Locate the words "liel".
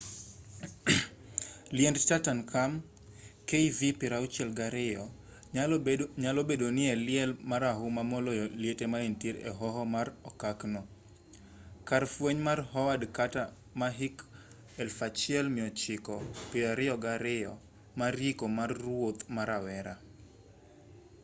7.07-7.31